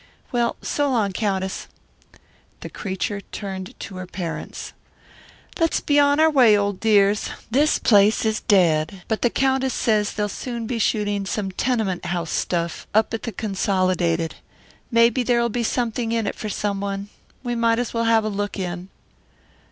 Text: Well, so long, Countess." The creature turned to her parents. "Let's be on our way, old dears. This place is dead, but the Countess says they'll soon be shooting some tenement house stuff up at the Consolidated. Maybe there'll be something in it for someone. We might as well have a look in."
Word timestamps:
Well, 0.31 0.55
so 0.63 0.89
long, 0.89 1.11
Countess." 1.11 1.67
The 2.61 2.71
creature 2.71 3.21
turned 3.21 3.79
to 3.81 3.97
her 3.97 4.07
parents. 4.07 4.73
"Let's 5.59 5.79
be 5.79 5.99
on 5.99 6.19
our 6.19 6.27
way, 6.31 6.57
old 6.57 6.79
dears. 6.79 7.29
This 7.51 7.77
place 7.77 8.25
is 8.25 8.39
dead, 8.41 9.03
but 9.07 9.21
the 9.21 9.29
Countess 9.29 9.75
says 9.75 10.13
they'll 10.13 10.27
soon 10.27 10.65
be 10.65 10.79
shooting 10.79 11.27
some 11.27 11.51
tenement 11.51 12.05
house 12.05 12.31
stuff 12.31 12.87
up 12.95 13.13
at 13.13 13.21
the 13.21 13.31
Consolidated. 13.31 14.37
Maybe 14.89 15.21
there'll 15.21 15.49
be 15.49 15.61
something 15.61 16.11
in 16.11 16.25
it 16.25 16.33
for 16.33 16.49
someone. 16.49 17.09
We 17.43 17.53
might 17.53 17.77
as 17.77 17.93
well 17.93 18.05
have 18.05 18.23
a 18.23 18.27
look 18.29 18.57
in." 18.57 18.89